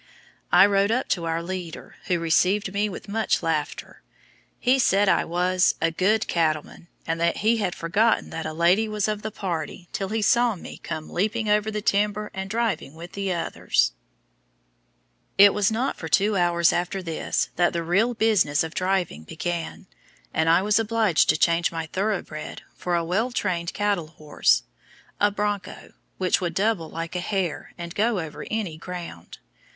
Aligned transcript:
I 0.51 0.65
rode 0.65 0.89
up 0.89 1.09
to 1.09 1.25
our 1.25 1.43
leader, 1.43 1.95
who 2.07 2.17
received 2.17 2.73
me 2.73 2.89
with 2.89 3.07
much 3.07 3.43
laughter. 3.43 4.01
He 4.59 4.79
said 4.79 5.07
I 5.07 5.25
was 5.25 5.75
"a 5.79 5.91
good 5.91 6.27
cattleman," 6.27 6.87
and 7.05 7.21
that 7.21 7.37
he 7.45 7.57
had 7.57 7.75
forgotten 7.75 8.31
that 8.31 8.47
a 8.47 8.51
lady 8.51 8.87
was 8.89 9.07
of 9.07 9.21
the 9.21 9.29
party 9.29 9.89
till 9.93 10.09
he 10.09 10.23
saw 10.23 10.55
me 10.55 10.79
"come 10.81 11.07
leaping 11.07 11.49
over 11.49 11.69
the 11.69 11.83
timber, 11.83 12.31
and 12.33 12.49
driving 12.49 12.95
with 12.95 13.11
the 13.11 13.31
others." 13.31 13.91
It 15.37 15.53
was 15.53 15.71
not 15.71 15.97
for 15.97 16.07
two 16.07 16.35
hours 16.35 16.73
after 16.73 17.03
this 17.03 17.49
that 17.55 17.71
the 17.71 17.83
real 17.83 18.15
business 18.15 18.63
of 18.63 18.73
driving 18.73 19.23
began, 19.23 19.85
and 20.33 20.49
I 20.49 20.63
was 20.63 20.79
obliged 20.79 21.29
to 21.29 21.37
change 21.37 21.71
my 21.71 21.85
thoroughbred 21.85 22.63
for 22.75 22.95
a 22.95 23.05
well 23.05 23.29
trained 23.29 23.71
cattle 23.75 24.07
horse 24.07 24.63
a 25.19 25.29
bronco, 25.29 25.93
which 26.17 26.39
could 26.39 26.55
double 26.55 26.89
like 26.89 27.15
a 27.15 27.19
hare, 27.19 27.73
and 27.77 27.93
go 27.93 28.17
over 28.19 28.47
any 28.49 28.77
ground. 28.79 29.37